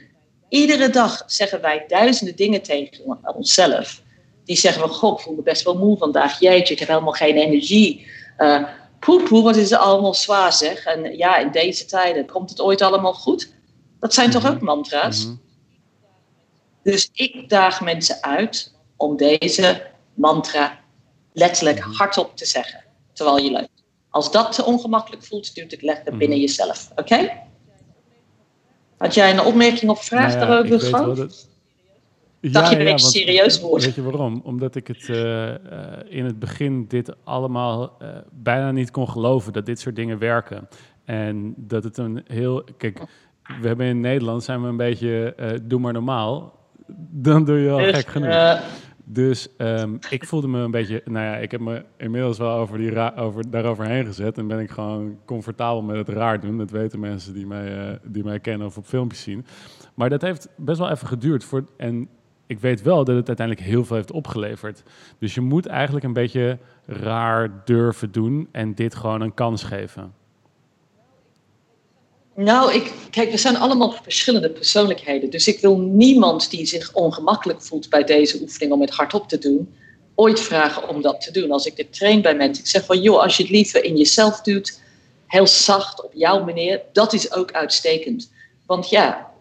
iedere 0.50 0.90
dag 0.90 1.24
zeggen 1.26 1.62
wij 1.62 1.84
duizenden 1.88 2.36
dingen 2.36 2.62
tegen 2.62 3.20
onszelf. 3.36 4.02
Die 4.48 4.56
zeggen 4.56 4.82
van, 4.82 4.90
god, 4.90 5.18
ik 5.18 5.24
voel 5.26 5.36
me 5.36 5.42
best 5.42 5.64
wel 5.64 5.78
moe 5.78 5.98
vandaag. 5.98 6.40
Jeetje, 6.40 6.74
ik 6.74 6.80
heb 6.80 6.88
helemaal 6.88 7.12
geen 7.12 7.36
energie. 7.36 8.08
Uh, 8.38 8.68
poepoe, 9.00 9.44
wat 9.44 9.56
is 9.56 9.70
het 9.70 9.80
allemaal 9.80 10.14
zwaar 10.14 10.54
zeg. 10.54 10.86
En 10.86 11.18
ja, 11.18 11.38
in 11.38 11.52
deze 11.52 11.86
tijden, 11.86 12.26
komt 12.26 12.50
het 12.50 12.62
ooit 12.62 12.82
allemaal 12.82 13.14
goed? 13.14 13.54
Dat 14.00 14.14
zijn 14.14 14.32
toch 14.32 14.48
ook 14.50 14.60
mantra's? 14.62 15.26
Mhm. 15.26 15.36
Dus 16.84 17.10
ik 17.14 17.50
daag 17.50 17.82
mensen 17.82 18.22
uit 18.22 18.74
om 18.96 19.18
deze 19.18 19.88
mantra 20.14 20.80
letterlijk 21.34 21.80
Mhm. 21.80 21.92
hardop 21.92 22.38
te 22.38 22.46
zeggen. 22.46 22.84
Terwijl 23.14 23.38
je 23.38 23.52
luistert. 23.52 23.84
Als 24.10 24.32
dat 24.32 24.52
te 24.52 24.66
ongemakkelijk 24.66 25.24
voelt, 25.24 25.56
doe 25.56 25.64
het 25.68 25.82
lekker 25.82 26.10
Mhm. 26.10 26.18
binnen 26.18 26.40
jezelf. 26.40 26.90
Oké? 26.96 27.32
Had 28.98 29.14
jij 29.14 29.32
een 29.32 29.42
opmerking 29.42 29.92
of 29.92 30.04
vraag 30.04 30.28
Nou 30.36 30.40
ja, 30.40 30.46
daarover, 30.46 30.74
ik 30.76 30.82
weet 30.82 30.90
Frank? 30.90 31.06
wel 31.06 31.16
dat- 31.16 31.48
Dacht 32.42 32.70
je 32.70 32.76
beetje 32.78 32.90
want- 32.90 33.02
serieus 33.02 33.62
wordt? 33.62 33.86
Weet 33.86 33.96
je 33.96 34.02
waarom? 34.04 34.42
Omdat 34.44 34.76
ik 34.76 34.88
het 34.88 35.10
eh, 35.10 35.50
eh, 35.50 35.58
in 36.10 36.26
het 36.26 36.40
begin 36.40 36.86
dit 36.88 37.16
allemaal 37.24 37.96
eh, 38.00 38.08
bijna 38.32 38.72
niet 38.72 38.92
kon 38.92 39.10
geloven 39.10 39.54
dat 39.54 39.66
dit 39.66 39.80
soort 39.80 39.96
dingen 39.96 40.20
werken. 40.20 40.68
En 41.06 41.54
dat 41.58 41.84
het 41.84 41.98
een 41.98 42.24
heel. 42.28 42.64
Kijk, 42.78 43.00
we 43.62 43.68
hebben 43.68 43.86
in 43.86 44.00
Nederland 44.00 44.44
zijn 44.44 44.62
we 44.62 44.68
een 44.68 44.78
beetje 44.78 45.34
eh, 45.38 45.60
doe 45.64 45.80
maar 45.80 45.94
normaal. 45.94 46.54
Dan 47.12 47.46
doe 47.46 47.58
je 47.60 47.70
al 47.72 47.78
Dus, 47.78 47.96
gek 47.96 48.08
genoeg. 48.08 48.30
eh, 48.30 48.60
Dus 49.10 49.56
ehm, 49.58 49.96
ik 50.10 50.26
voelde 50.26 50.48
me 50.48 50.60
een 50.60 50.72
beetje, 50.72 51.02
nou 51.06 51.26
ja, 51.26 51.36
ik 51.36 51.52
heb 51.52 51.60
me 51.62 51.84
inmiddels 51.98 52.38
wel 52.38 52.52
over 52.58 52.78
die 52.78 52.90
ra- 52.90 53.14
over, 53.18 53.50
daaroverheen 53.52 54.06
gezet 54.06 54.38
en 54.38 54.48
ben 54.48 54.60
ik 54.60 54.70
gewoon 54.70 55.18
comfortabel 55.26 55.82
met 55.82 55.96
het 55.98 56.10
raar 56.10 56.40
doen. 56.40 56.58
Dat 56.58 56.72
weten 56.72 57.00
mensen 57.00 57.34
die 57.34 57.46
mij, 57.48 57.78
eh, 57.88 57.94
die 58.04 58.24
mij 58.24 58.40
kennen 58.40 58.68
of 58.68 58.78
op 58.78 58.86
filmpjes 58.86 59.22
zien. 59.22 59.46
Maar 59.94 60.10
dat 60.10 60.22
heeft 60.22 60.50
best 60.58 60.80
wel 60.80 60.90
even 60.90 61.08
geduurd. 61.08 61.44
Voor, 61.44 61.64
en 61.78 62.08
ik 62.48 62.60
weet 62.60 62.82
wel 62.82 63.04
dat 63.04 63.16
het 63.16 63.28
uiteindelijk 63.28 63.68
heel 63.68 63.86
veel 63.86 63.96
heeft 63.96 64.12
opgeleverd. 64.12 64.84
Dus 65.20 65.34
je 65.34 65.42
moet 65.42 65.66
eigenlijk 65.66 66.06
een 66.06 66.14
beetje 66.14 66.58
raar 66.86 67.62
durven 67.66 68.12
doen 68.12 68.48
en 68.52 68.76
dit 68.76 68.96
gewoon 68.96 69.22
een 69.22 69.34
kans 69.34 69.64
geven. 69.64 70.14
Nou, 72.36 72.74
ik, 72.74 72.94
kijk, 73.10 73.32
we 73.32 73.38
zijn 73.38 73.58
allemaal 73.58 73.92
verschillende 73.92 74.50
persoonlijkheden. 74.50 75.30
Dus 75.30 75.48
ik 75.48 75.60
wil 75.60 75.78
niemand 75.78 76.50
die 76.50 76.66
zich 76.66 76.94
ongemakkelijk 76.94 77.62
voelt 77.62 77.90
bij 77.90 78.04
deze 78.04 78.42
oefening 78.42 78.72
om 78.72 78.82
het 78.82 78.90
hardop 78.90 79.30
te 79.30 79.38
doen, 79.38 79.74
ooit 80.16 80.40
vragen 80.40 80.90
om 80.90 81.02
dat 81.02 81.22
te 81.22 81.32
doen. 81.32 81.52
Als 81.52 81.66
ik 81.66 81.76
dit 81.76 81.94
train 81.94 82.22
bij 82.22 82.36
mensen, 82.36 82.64
ik 82.64 82.70
zeg 82.70 82.86
van 82.86 83.02
joh, 83.02 83.22
als 83.22 83.38
je 83.38 83.44
het 83.44 83.52
liever 83.52 83.84
in 83.84 83.98
jezelf 83.98 84.42
doet, 84.42 84.80
heel 85.28 85.48
zacht 85.48 86.04
op 86.04 86.12
jouw 86.14 86.44
manier, 86.44 86.82
dat 86.92 87.14
is 87.14 87.34
ook 87.34 87.52
uitstekend. 87.52 88.32
Want 88.66 88.90
ja, 88.90 89.32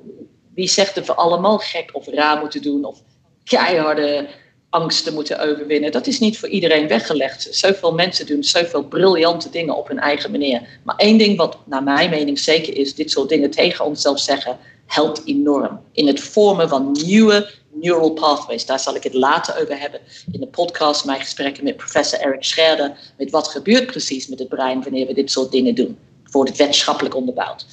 wie 0.56 0.68
zegt 0.68 0.94
dat 0.94 1.06
we 1.06 1.14
allemaal 1.14 1.58
gek 1.58 1.90
of 1.92 2.06
raar 2.06 2.38
moeten 2.38 2.62
doen 2.62 2.84
of 2.84 3.02
keiharde 3.44 4.28
angsten 4.70 5.14
moeten 5.14 5.38
overwinnen. 5.38 5.92
Dat 5.92 6.06
is 6.06 6.18
niet 6.18 6.38
voor 6.38 6.48
iedereen 6.48 6.88
weggelegd. 6.88 7.48
Zoveel 7.50 7.92
mensen 7.92 8.26
doen 8.26 8.44
zoveel 8.44 8.84
briljante 8.84 9.50
dingen 9.50 9.76
op 9.76 9.88
hun 9.88 9.98
eigen 9.98 10.30
manier. 10.30 10.80
Maar 10.82 10.96
één 10.96 11.18
ding 11.18 11.36
wat 11.36 11.58
naar 11.64 11.82
mijn 11.82 12.10
mening 12.10 12.38
zeker 12.38 12.76
is, 12.76 12.94
dit 12.94 13.10
soort 13.10 13.28
dingen 13.28 13.50
tegen 13.50 13.84
onszelf 13.84 14.18
zeggen, 14.18 14.58
helpt 14.86 15.22
enorm. 15.24 15.80
In 15.92 16.06
het 16.06 16.20
vormen 16.20 16.68
van 16.68 16.92
nieuwe 16.92 17.50
neural 17.72 18.10
pathways. 18.10 18.66
Daar 18.66 18.80
zal 18.80 18.94
ik 18.94 19.02
het 19.02 19.14
later 19.14 19.60
over 19.60 19.78
hebben 19.78 20.00
in 20.32 20.40
de 20.40 20.46
podcast, 20.46 21.04
mijn 21.04 21.20
gesprekken 21.20 21.64
met 21.64 21.76
professor 21.76 22.18
Eric 22.20 22.44
Scherder. 22.44 22.96
Met 23.18 23.30
wat 23.30 23.48
gebeurt 23.48 23.86
precies 23.86 24.26
met 24.26 24.38
het 24.38 24.48
brein 24.48 24.82
wanneer 24.82 25.06
we 25.06 25.14
dit 25.14 25.30
soort 25.30 25.52
dingen 25.52 25.74
doen. 25.74 25.98
Wordt 26.30 26.50
het 26.50 26.58
wetenschappelijk 26.58 27.14
onderbouwd. 27.14 27.66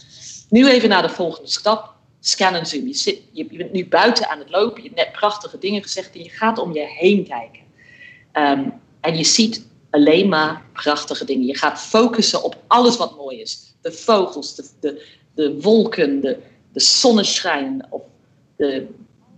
Nu 0.49 0.69
even 0.69 0.89
naar 0.89 1.01
de 1.01 1.09
volgende 1.09 1.49
stap 1.49 1.92
scan 2.25 2.55
en 2.55 2.65
zoom. 2.65 2.87
Je, 2.87 2.93
zit, 2.93 3.21
je, 3.31 3.45
bent 3.45 3.71
nu 3.71 3.87
buiten 3.87 4.29
aan 4.29 4.39
het 4.39 4.49
lopen, 4.49 4.83
je 4.83 4.89
hebt 4.89 4.99
net 4.99 5.11
prachtige 5.11 5.57
dingen 5.57 5.81
gezegd 5.81 6.15
en 6.15 6.23
je 6.23 6.29
gaat 6.29 6.57
om 6.57 6.73
je 6.73 6.85
heen 6.87 7.27
kijken. 7.27 7.61
Ehm, 8.31 8.69
en 9.01 9.17
je 9.17 9.23
ziet 9.23 9.67
alleen 9.89 10.29
maar 10.29 10.65
prachtige 10.73 11.25
dingen. 11.25 11.45
Je 11.45 11.57
gaat 11.57 11.79
focussen 11.79 12.43
op 12.43 12.57
alles 12.67 12.97
wat 12.97 13.17
mooi 13.17 13.41
is. 13.41 13.75
De 13.81 13.91
vogels, 13.91 14.55
de, 14.55 15.05
de, 15.35 15.61
wolken, 15.61 16.21
de, 16.21 16.39
de 16.73 16.79
zonneschijn, 16.79 17.85
of 17.89 18.01
de 18.55 18.87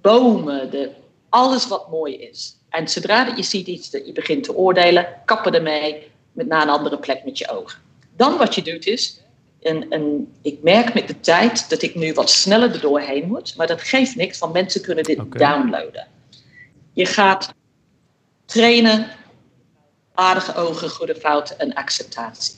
bomen, 0.01 0.71
de, 0.71 0.91
alles 1.29 1.67
wat 1.67 1.89
mooi 1.89 2.15
is. 2.15 2.57
En 2.69 2.87
zodra 2.87 3.35
je 3.35 3.43
ziet 3.43 3.67
iets 3.67 3.89
dat 3.89 4.05
je 4.05 4.11
begint 4.11 4.43
te 4.43 4.55
oordelen, 4.55 5.07
kappen 5.25 5.53
ermee 5.53 6.11
met 6.31 6.47
naar 6.47 6.61
een 6.61 6.69
andere 6.69 6.97
plek 6.97 7.25
met 7.25 7.37
je 7.37 7.49
ogen. 7.49 7.79
Dan 8.15 8.37
wat 8.37 8.55
je 8.55 8.61
doet 8.61 8.87
is, 8.87 9.21
en, 9.65 9.89
en, 9.89 10.33
ik 10.41 10.63
merk 10.63 10.93
met 10.93 11.07
de 11.07 11.19
tijd 11.19 11.69
dat 11.69 11.81
ik 11.81 11.95
nu 11.95 12.13
wat 12.13 12.29
sneller 12.29 12.73
er 12.73 12.81
doorheen 12.81 13.27
moet, 13.27 13.55
maar 13.55 13.67
dat 13.67 13.81
geeft 13.81 14.15
niks, 14.15 14.39
want 14.39 14.53
mensen 14.53 14.81
kunnen 14.81 15.03
dit 15.03 15.19
downloaden. 15.29 16.07
Je 16.93 17.05
gaat 17.05 17.53
trainen, 18.45 19.07
aardige 20.13 20.55
ogen, 20.55 20.89
goede 20.89 21.15
fouten 21.15 21.59
en 21.59 21.73
acceptatie. 21.73 22.55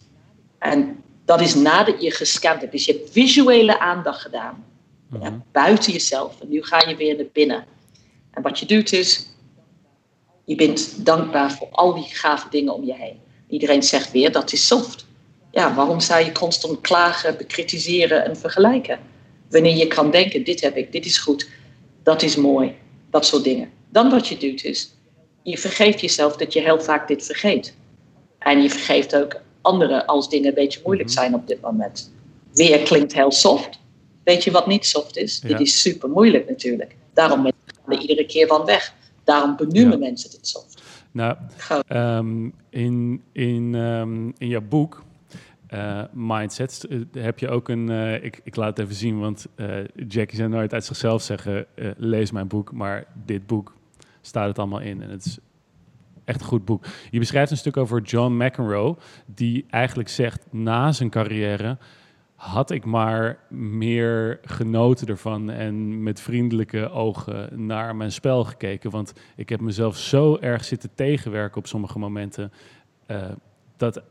En 0.59 1.03
dat 1.25 1.41
is 1.41 1.55
nadat 1.55 2.01
je 2.01 2.11
gescand 2.11 2.59
hebt. 2.59 2.71
Dus 2.71 2.85
je 2.85 2.91
hebt 2.91 3.11
visuele 3.11 3.79
aandacht 3.79 4.21
gedaan, 4.21 4.65
ja, 5.11 5.29
mhm. 5.29 5.39
buiten 5.51 5.91
jezelf. 5.91 6.41
En 6.41 6.49
nu 6.49 6.63
ga 6.63 6.87
je 6.87 6.95
weer 6.95 7.15
naar 7.15 7.25
binnen. 7.33 7.65
En 8.31 8.41
wat 8.41 8.59
je 8.59 8.65
doet 8.65 8.93
is, 8.93 9.29
je 10.45 10.55
bent 10.55 11.05
dankbaar 11.05 11.51
voor 11.51 11.67
al 11.71 11.93
die 11.93 12.15
gave 12.15 12.49
dingen 12.49 12.73
om 12.73 12.83
je 12.83 12.93
heen. 12.93 13.19
Iedereen 13.49 13.83
zegt 13.83 14.11
weer, 14.11 14.31
dat 14.31 14.51
is 14.51 14.67
soft 14.67 15.06
ja, 15.57 15.75
waarom 15.75 15.99
zou 15.99 16.25
je 16.25 16.31
constant 16.31 16.81
klagen, 16.81 17.37
bekritiseren 17.37 18.25
en 18.25 18.37
vergelijken? 18.37 18.99
Wanneer 19.49 19.75
je 19.75 19.87
kan 19.87 20.11
denken, 20.11 20.43
dit 20.43 20.61
heb 20.61 20.77
ik, 20.77 20.91
dit 20.91 21.05
is 21.05 21.17
goed, 21.17 21.49
dat 22.03 22.21
is 22.21 22.35
mooi, 22.35 22.75
dat 23.09 23.25
soort 23.25 23.43
dingen. 23.43 23.69
Dan 23.89 24.09
wat 24.09 24.27
je 24.27 24.37
doet 24.37 24.63
is, 24.63 24.93
je 25.43 25.57
vergeeft 25.57 26.01
jezelf 26.01 26.35
dat 26.35 26.53
je 26.53 26.61
heel 26.61 26.81
vaak 26.81 27.07
dit 27.07 27.25
vergeet. 27.25 27.75
En 28.39 28.61
je 28.61 28.69
vergeeft 28.69 29.15
ook 29.15 29.41
anderen 29.61 30.05
als 30.05 30.29
dingen 30.29 30.47
een 30.47 30.53
beetje 30.53 30.81
moeilijk 30.83 31.09
mhm. 31.09 31.17
zijn 31.17 31.33
op 31.33 31.47
dit 31.47 31.61
moment. 31.61 32.13
Weer 32.53 32.79
klinkt 32.79 33.13
heel 33.13 33.31
soft. 33.31 33.79
Weet 34.23 34.43
je 34.43 34.51
wat 34.51 34.67
niet 34.67 34.85
soft 34.85 35.17
is? 35.17 35.39
Dit 35.39 35.59
is 35.59 35.81
super 35.81 36.09
moeilijk 36.09 36.49
natuurlijk. 36.49 36.95
Daarom 37.13 37.43
gaan 37.43 37.53
we 37.85 37.97
iedere 37.97 38.25
keer 38.25 38.47
van 38.47 38.65
weg. 38.65 38.93
Daarom 39.23 39.55
benoemen 39.55 39.99
mensen 39.99 40.31
dit 40.31 40.47
soft. 40.47 40.81
Nou, 41.11 41.37
um, 41.87 42.53
in, 42.69 43.21
in, 43.31 43.73
um, 43.73 44.33
in 44.37 44.47
jouw 44.47 44.61
boek 44.61 45.05
uh, 45.73 46.03
mindset 46.13 46.85
eh, 46.89 46.99
heb 47.11 47.39
je 47.39 47.49
ook 47.49 47.69
een. 47.69 47.89
Uh, 47.89 48.23
ik, 48.23 48.39
ik 48.43 48.55
laat 48.55 48.77
het 48.77 48.79
even 48.79 48.95
zien, 48.95 49.19
want 49.19 49.47
Jackie 50.07 50.37
zou 50.37 50.49
nooit 50.49 50.73
uit 50.73 50.85
zichzelf 50.85 51.21
zeggen: 51.21 51.65
lees 51.97 52.31
mijn 52.31 52.47
boek, 52.47 52.71
maar 52.71 53.05
dit 53.25 53.47
boek 53.47 53.75
staat 54.21 54.47
het 54.47 54.59
allemaal 54.59 54.79
in 54.79 55.01
en 55.01 55.09
het 55.09 55.25
is 55.25 55.37
echt 56.25 56.41
een 56.41 56.47
goed 56.47 56.65
boek. 56.65 56.85
Je 57.11 57.19
beschrijft 57.19 57.51
een 57.51 57.57
stuk 57.57 57.77
over 57.77 58.01
John 58.01 58.43
McEnroe, 58.43 58.95
die 59.25 59.65
eigenlijk 59.69 60.09
zegt 60.09 60.45
na 60.51 60.91
zijn 60.91 61.09
carrière 61.09 61.77
had 62.35 62.71
ik 62.71 62.85
maar 62.85 63.39
meer 63.49 64.39
genoten 64.43 65.07
ervan 65.07 65.49
en 65.49 66.03
met 66.03 66.19
vriendelijke 66.19 66.89
ogen 66.89 67.65
naar 67.65 67.95
mijn 67.95 68.11
spel 68.11 68.43
gekeken, 68.43 68.91
want 68.91 69.13
ik 69.35 69.49
heb 69.49 69.59
mezelf 69.59 69.97
zo 69.97 70.37
erg 70.41 70.63
zitten 70.63 70.89
tegenwerken 70.95 71.57
op 71.57 71.67
sommige 71.67 71.99
momenten 71.99 72.51
dat 73.77 74.01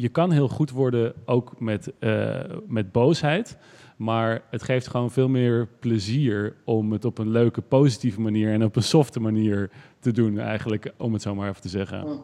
je 0.00 0.08
kan 0.08 0.32
heel 0.32 0.48
goed 0.48 0.70
worden 0.70 1.14
ook 1.24 1.60
met, 1.60 1.92
uh, 2.00 2.40
met 2.66 2.92
boosheid. 2.92 3.56
Maar 3.96 4.42
het 4.50 4.62
geeft 4.62 4.86
gewoon 4.86 5.10
veel 5.10 5.28
meer 5.28 5.68
plezier 5.80 6.56
om 6.64 6.92
het 6.92 7.04
op 7.04 7.18
een 7.18 7.30
leuke, 7.30 7.60
positieve 7.60 8.20
manier 8.20 8.52
en 8.52 8.64
op 8.64 8.76
een 8.76 8.82
softe 8.82 9.20
manier 9.20 9.70
te 10.00 10.12
doen, 10.12 10.38
eigenlijk, 10.38 10.92
om 10.96 11.12
het 11.12 11.22
zo 11.22 11.34
maar 11.34 11.48
even 11.48 11.60
te 11.60 11.68
zeggen. 11.68 12.04
Oh. 12.04 12.22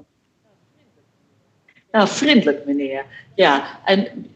Nou, 1.93 2.09
vriendelijk, 2.09 2.67
meneer. 2.67 3.05
Ja, 3.35 3.81
en 3.85 4.27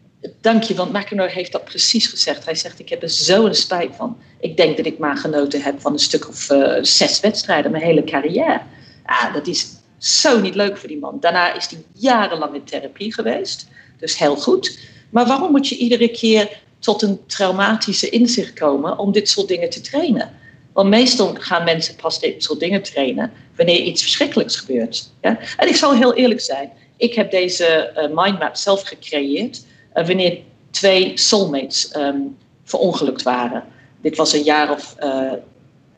dank 0.40 0.62
je, 0.62 0.74
want 0.74 0.92
McEnroe 0.92 1.28
heeft 1.28 1.52
dat 1.52 1.64
precies 1.64 2.06
gezegd. 2.06 2.44
Hij 2.44 2.54
zegt: 2.54 2.78
Ik 2.78 2.88
heb 2.88 3.02
er 3.02 3.08
zo 3.08 3.46
een 3.46 3.54
spijt 3.54 3.94
van. 3.96 4.18
Ik 4.40 4.56
denk 4.56 4.76
dat 4.76 4.86
ik 4.86 4.98
maar 4.98 5.16
genoten 5.16 5.62
heb 5.62 5.80
van 5.80 5.92
een 5.92 5.98
stuk 5.98 6.28
of 6.28 6.50
uh, 6.50 6.78
zes 6.82 7.20
wedstrijden, 7.20 7.70
mijn 7.70 7.84
hele 7.84 8.04
carrière. 8.04 8.60
Ja, 9.06 9.30
dat 9.32 9.46
is 9.46 9.79
zo 10.00 10.40
niet 10.40 10.54
leuk 10.54 10.76
voor 10.76 10.88
die 10.88 10.98
man. 10.98 11.16
Daarna 11.20 11.54
is 11.54 11.66
hij 11.66 11.82
jarenlang 11.92 12.54
in 12.54 12.64
therapie 12.64 13.14
geweest. 13.14 13.68
Dus 13.98 14.18
heel 14.18 14.36
goed. 14.36 14.78
Maar 15.10 15.26
waarom 15.26 15.50
moet 15.50 15.68
je 15.68 15.76
iedere 15.76 16.08
keer 16.08 16.60
tot 16.78 17.02
een 17.02 17.20
traumatische 17.26 18.08
inzicht 18.08 18.52
komen 18.52 18.98
om 18.98 19.12
dit 19.12 19.28
soort 19.28 19.48
dingen 19.48 19.70
te 19.70 19.80
trainen? 19.80 20.38
Want 20.72 20.88
meestal 20.88 21.34
gaan 21.38 21.64
mensen 21.64 21.96
pas 21.96 22.20
dit 22.20 22.42
soort 22.42 22.60
dingen 22.60 22.82
trainen 22.82 23.32
wanneer 23.56 23.80
iets 23.80 24.02
verschrikkelijks 24.02 24.56
gebeurt. 24.56 25.10
En 25.20 25.68
ik 25.68 25.76
zal 25.76 25.94
heel 25.94 26.14
eerlijk 26.14 26.40
zijn. 26.40 26.70
Ik 26.96 27.14
heb 27.14 27.30
deze 27.30 27.92
uh, 27.96 28.22
mindmap 28.22 28.56
zelf 28.56 28.82
gecreëerd 28.82 29.64
uh, 29.94 30.06
wanneer 30.06 30.38
twee 30.70 31.12
soulmates 31.14 31.96
um, 31.96 32.36
verongelukt 32.64 33.22
waren. 33.22 33.64
Dit 34.02 34.16
was 34.16 34.32
een 34.32 34.42
jaar 34.42 34.70
of 34.70 34.96
uh, 35.00 35.32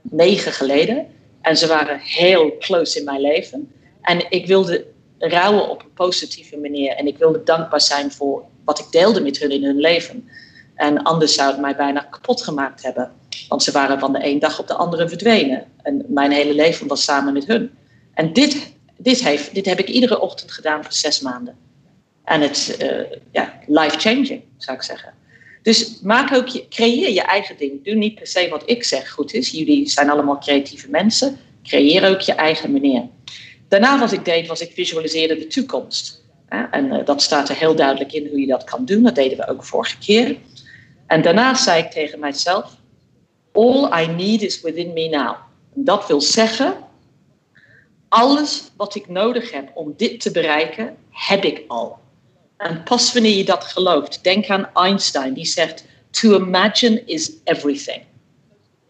negen 0.02 0.52
geleden. 0.52 1.06
En 1.40 1.56
ze 1.56 1.66
waren 1.66 1.98
heel 1.98 2.56
close 2.58 2.98
in 2.98 3.04
mijn 3.04 3.20
leven. 3.20 3.72
En 4.02 4.30
ik 4.30 4.46
wilde 4.46 4.86
rouwen 5.18 5.68
op 5.68 5.82
een 5.82 5.92
positieve 5.92 6.56
manier. 6.56 6.92
En 6.92 7.06
ik 7.06 7.18
wilde 7.18 7.42
dankbaar 7.42 7.80
zijn 7.80 8.12
voor 8.12 8.44
wat 8.64 8.78
ik 8.78 8.86
deelde 8.90 9.20
met 9.20 9.38
hun 9.38 9.50
in 9.50 9.64
hun 9.64 9.80
leven. 9.80 10.28
En 10.74 11.02
anders 11.02 11.34
zou 11.34 11.50
het 11.50 11.60
mij 11.60 11.76
bijna 11.76 12.00
kapot 12.10 12.42
gemaakt 12.42 12.82
hebben. 12.82 13.12
Want 13.48 13.62
ze 13.62 13.72
waren 13.72 13.98
van 13.98 14.12
de 14.12 14.26
een 14.26 14.38
dag 14.38 14.58
op 14.58 14.68
de 14.68 14.74
andere 14.74 15.08
verdwenen. 15.08 15.64
En 15.82 16.04
mijn 16.08 16.30
hele 16.30 16.54
leven 16.54 16.86
was 16.86 17.04
samen 17.04 17.32
met 17.32 17.46
hun. 17.46 17.70
En 18.14 18.32
dit, 18.32 18.72
dit, 18.96 19.24
heeft, 19.24 19.54
dit 19.54 19.66
heb 19.66 19.78
ik 19.78 19.88
iedere 19.88 20.20
ochtend 20.20 20.52
gedaan 20.52 20.82
voor 20.82 20.92
zes 20.92 21.20
maanden. 21.20 21.56
En 22.24 22.40
het 22.40 22.78
uh, 22.82 23.18
ja, 23.32 23.58
life-changing, 23.66 24.42
zou 24.56 24.76
ik 24.76 24.82
zeggen. 24.82 25.14
Dus 25.62 26.00
maak 26.00 26.34
ook 26.34 26.46
je, 26.46 26.68
creëer 26.68 27.10
je 27.10 27.22
eigen 27.22 27.56
ding. 27.56 27.84
Doe 27.84 27.94
niet 27.94 28.14
per 28.14 28.26
se 28.26 28.48
wat 28.48 28.62
ik 28.66 28.84
zeg 28.84 29.10
goed 29.10 29.32
is. 29.32 29.50
Jullie 29.50 29.88
zijn 29.88 30.10
allemaal 30.10 30.38
creatieve 30.38 30.90
mensen. 30.90 31.38
Creëer 31.62 32.08
ook 32.10 32.20
je 32.20 32.32
eigen 32.32 32.72
manier. 32.72 33.08
Daarna 33.72 33.98
wat 33.98 34.12
ik 34.12 34.24
deed, 34.24 34.46
was 34.46 34.60
ik 34.60 34.72
visualiseerde 34.72 35.38
de 35.38 35.46
toekomst. 35.46 36.24
En 36.48 36.86
uh, 36.86 37.04
dat 37.04 37.22
staat 37.22 37.48
er 37.48 37.56
heel 37.56 37.74
duidelijk 37.74 38.12
in 38.12 38.28
hoe 38.28 38.40
je 38.40 38.46
dat 38.46 38.64
kan 38.64 38.84
doen. 38.84 39.02
Dat 39.02 39.14
deden 39.14 39.38
we 39.38 39.48
ook 39.48 39.64
vorige 39.64 39.98
keer. 39.98 40.36
En 41.06 41.22
daarna 41.22 41.54
zei 41.54 41.82
ik 41.82 41.90
tegen 41.90 42.18
mijzelf: 42.18 42.76
All 43.52 44.02
I 44.02 44.06
need 44.06 44.42
is 44.42 44.60
within 44.60 44.92
me 44.92 45.08
now. 45.08 45.34
Dat 45.74 46.06
wil 46.06 46.20
zeggen, 46.20 46.74
alles 48.08 48.70
wat 48.76 48.94
ik 48.94 49.08
nodig 49.08 49.52
heb 49.52 49.70
om 49.74 49.94
dit 49.96 50.20
te 50.20 50.30
bereiken, 50.30 50.96
heb 51.10 51.44
ik 51.44 51.64
al. 51.68 51.98
En 52.56 52.82
pas 52.82 53.12
wanneer 53.12 53.36
je 53.36 53.44
dat 53.44 53.64
gelooft, 53.64 54.24
denk 54.24 54.48
aan 54.48 54.70
Einstein, 54.74 55.34
die 55.34 55.46
zegt: 55.46 55.84
To 56.10 56.34
imagine 56.34 57.02
is 57.04 57.32
everything. 57.44 58.02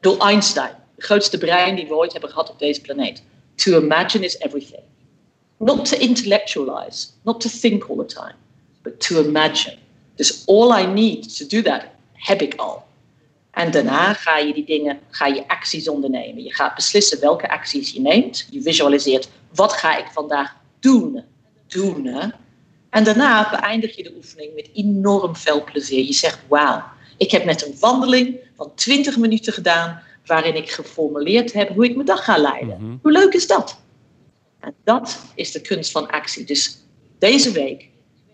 Door 0.00 0.18
Einstein, 0.18 0.72
de 0.96 1.02
grootste 1.02 1.38
brein 1.38 1.76
die 1.76 1.86
we 1.86 1.94
ooit 1.94 2.12
hebben 2.12 2.30
gehad 2.30 2.50
op 2.50 2.58
deze 2.58 2.80
planeet. 2.80 3.22
To 3.62 3.78
imagine 3.78 4.24
is 4.24 4.36
everything. 4.40 4.84
Not 5.58 5.84
to 5.90 5.96
intellectualize, 5.96 7.12
not 7.24 7.40
to 7.40 7.48
think 7.48 7.88
all 7.88 7.96
the 7.96 8.14
time, 8.14 8.36
but 8.82 9.00
to 9.00 9.20
imagine. 9.20 9.78
Dus 10.16 10.42
all 10.46 10.72
I 10.72 10.86
need 10.86 11.36
to 11.36 11.46
do 11.46 11.62
that 11.62 11.84
heb 12.12 12.42
ik 12.42 12.54
al. 12.54 12.84
En 13.50 13.70
daarna 13.70 14.14
ga 14.14 14.38
je 14.38 14.54
die 14.54 14.64
dingen, 14.64 15.00
ga 15.10 15.26
je 15.26 15.48
acties 15.48 15.88
ondernemen. 15.88 16.42
Je 16.42 16.54
gaat 16.54 16.74
beslissen 16.74 17.20
welke 17.20 17.48
acties 17.50 17.90
je 17.92 18.00
neemt. 18.00 18.46
Je 18.50 18.62
visualiseert, 18.62 19.28
wat 19.54 19.72
ga 19.72 19.98
ik 19.98 20.06
vandaag 20.12 20.56
doen? 20.80 21.24
Doen. 21.66 22.32
En 22.90 23.04
daarna 23.04 23.50
beëindig 23.50 23.96
je 23.96 24.02
de 24.02 24.12
oefening 24.16 24.54
met 24.54 24.70
enorm 24.74 25.36
veel 25.36 25.64
plezier. 25.64 26.04
Je 26.04 26.12
zegt, 26.12 26.38
wauw, 26.48 26.82
ik 27.16 27.30
heb 27.30 27.44
net 27.44 27.66
een 27.66 27.76
wandeling 27.80 28.36
van 28.56 28.74
20 28.74 29.16
minuten 29.16 29.52
gedaan 29.52 30.02
waarin 30.26 30.56
ik 30.56 30.70
geformuleerd 30.70 31.52
heb 31.52 31.68
hoe 31.68 31.84
ik 31.84 31.94
mijn 31.94 32.06
dag 32.06 32.24
ga 32.24 32.38
leiden. 32.38 32.76
Mhm. 32.80 32.96
Hoe 33.02 33.12
leuk 33.12 33.32
is 33.32 33.46
dat? 33.46 33.80
En 34.60 34.74
dat 34.84 35.22
is 35.34 35.52
de 35.52 35.60
kunst 35.60 35.90
van 35.90 36.10
actie. 36.10 36.44
Dus 36.44 36.78
deze 37.18 37.52
week, 37.52 37.88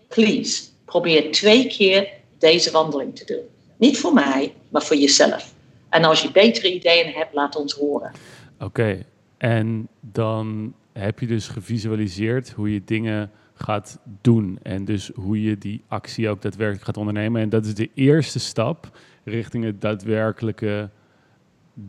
please, 0.07 0.63
probeer 0.85 1.31
twee 1.31 1.67
keer 1.67 2.09
deze 2.37 2.71
wandeling 2.71 3.15
te 3.15 3.25
doen. 3.25 3.43
Niet 3.77 3.99
voor 3.99 4.13
mij, 4.13 4.53
maar 4.69 4.81
voor 4.81 4.95
jezelf. 4.95 5.53
En 5.89 6.03
als 6.03 6.21
je 6.21 6.31
betere 6.31 6.73
ideeën 6.73 7.11
hebt, 7.13 7.33
laat 7.33 7.55
ons 7.55 7.73
horen. 7.73 8.11
Oké, 8.59 9.05
en 9.37 9.87
dan 9.99 10.73
heb 10.93 11.19
je 11.19 11.27
dus 11.27 11.47
gevisualiseerd 11.47 12.49
hoe 12.49 12.73
je 12.73 12.81
dingen 12.85 13.31
gaat 13.53 13.99
doen. 14.21 14.59
En 14.61 14.85
dus 14.85 15.11
hoe 15.15 15.41
je 15.43 15.57
die 15.57 15.83
actie 15.87 16.29
ook 16.29 16.41
daadwerkelijk 16.41 16.85
gaat 16.85 16.97
ondernemen. 16.97 17.41
En 17.41 17.49
dat 17.49 17.65
is 17.65 17.75
de 17.75 17.89
eerste 17.93 18.39
stap 18.39 18.97
richting 19.23 19.63
het 19.63 19.81
daadwerkelijke 19.81 20.89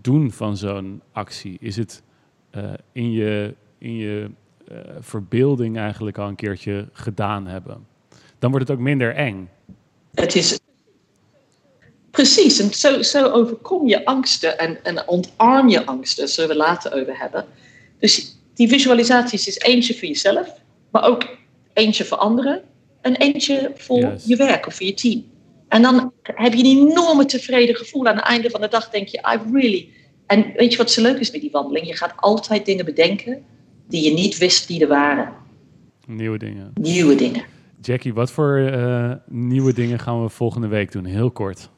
doen 0.00 0.32
van 0.32 0.56
zo'n 0.56 1.02
actie. 1.12 1.56
Is 1.60 1.76
het 1.76 2.02
eh, 2.50 2.72
in 2.92 3.12
je, 3.12 3.54
in 3.78 3.96
je 3.96 4.30
eh, 4.68 4.76
verbeelding 5.00 5.78
eigenlijk 5.78 6.18
al 6.18 6.28
een 6.28 6.34
keertje 6.34 6.88
gedaan 6.92 7.46
hebben. 7.46 7.86
Dan 8.38 8.50
wordt 8.50 8.68
het 8.68 8.76
ook 8.76 8.82
minder 8.82 9.14
eng. 9.14 9.48
Het 10.14 10.34
is 10.34 10.60
precies, 12.10 12.60
en 12.60 12.74
zo, 12.74 13.02
zo 13.02 13.30
overkom 13.30 13.86
je 13.86 14.04
angsten 14.04 14.58
en, 14.58 14.84
en 14.84 15.08
ontarm 15.08 15.68
je 15.68 15.86
angsten, 15.86 16.24
daar 16.24 16.32
zullen 16.32 16.50
we 16.50 16.56
later 16.56 16.92
over 16.92 17.18
hebben. 17.18 17.44
Dus 17.98 18.38
die 18.54 18.68
visualisaties 18.68 19.46
is 19.46 19.58
eentje 19.58 19.94
voor 19.94 20.08
jezelf, 20.08 20.48
maar 20.90 21.04
ook 21.04 21.36
eentje 21.72 22.04
voor 22.04 22.18
anderen 22.18 22.62
en 23.00 23.16
eentje 23.16 23.72
voor 23.74 24.14
je 24.24 24.36
werk 24.36 24.66
of 24.66 24.74
voor 24.74 24.86
je 24.86 24.94
team. 24.94 25.24
En 25.70 25.82
dan 25.82 26.12
heb 26.22 26.52
je 26.52 26.64
een 26.64 26.88
enorme 26.88 27.24
tevreden 27.24 27.74
gevoel. 27.74 28.06
Aan 28.06 28.16
het 28.16 28.24
einde 28.24 28.50
van 28.50 28.60
de 28.60 28.68
dag 28.68 28.90
denk 28.90 29.08
je, 29.08 29.18
I 29.18 29.52
really... 29.52 29.88
En 30.26 30.52
weet 30.56 30.70
je 30.72 30.76
wat 30.76 30.90
zo 30.90 31.02
leuk 31.02 31.18
is 31.18 31.30
met 31.30 31.40
die 31.40 31.50
wandeling? 31.50 31.86
Je 31.86 31.96
gaat 31.96 32.12
altijd 32.16 32.64
dingen 32.66 32.84
bedenken 32.84 33.44
die 33.88 34.04
je 34.04 34.14
niet 34.14 34.38
wist 34.38 34.68
die 34.68 34.80
er 34.80 34.88
waren. 34.88 35.32
Nieuwe 36.06 36.38
dingen. 36.38 36.70
Nieuwe 36.74 37.14
dingen. 37.14 37.44
Jackie, 37.80 38.14
wat 38.14 38.30
voor 38.30 38.56
eh, 38.58 39.12
nieuwe 39.26 39.72
dingen 39.72 39.98
gaan 39.98 40.22
we 40.22 40.28
volgende 40.28 40.66
week 40.66 40.92
doen? 40.92 41.04
Heel 41.04 41.30
kort. 41.30 41.68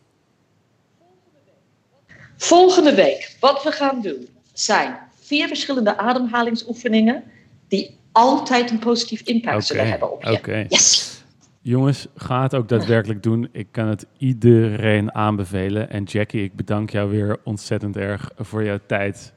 Volgende 2.37 2.95
week, 2.95 3.37
wat 3.41 3.63
we 3.63 3.71
gaan 3.71 4.01
doen, 4.03 4.29
zijn 4.53 4.99
vier 5.21 5.49
verschillende 5.49 5.97
ademhalingsoefeningen 5.97 7.25
die 7.69 7.97
altijd 8.13 8.71
een 8.71 8.79
positief 8.79 9.21
impact 9.21 9.67
zullen 9.67 9.89
hebben 9.89 10.13
op 10.13 10.25
je. 10.25 10.33
oké. 10.33 10.67
Yes. 10.69 11.22
Jongens, 11.65 12.07
ga 12.15 12.43
het 12.43 12.55
ook 12.55 12.69
daadwerkelijk 12.69 13.23
doen. 13.23 13.49
Ik 13.53 13.69
kan 13.71 13.87
het 13.87 14.07
iedereen 14.19 15.15
aanbevelen. 15.15 15.91
En 15.91 16.05
Jackie, 16.05 16.43
ik 16.43 16.57
bedank 16.57 16.91
jou 16.91 17.11
weer 17.11 17.39
ontzettend 17.45 17.97
erg 17.97 18.31
voor 18.37 18.65
jouw 18.65 18.79
tijd. 18.87 19.35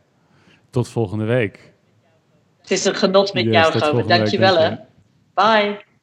Tot 0.70 0.88
volgende 0.90 1.26
week. 1.26 1.74
Het 2.62 2.72
is 2.72 2.86
een 2.86 2.96
genot 2.96 3.34
met 3.34 3.44
Yes, 3.44 3.54
jou, 3.54 3.96
week, 3.96 4.08
Dankjewel, 4.08 4.58
hè. 4.58 4.70
dank 4.70 4.80
je. 4.80 4.86
Bye. 5.34 5.95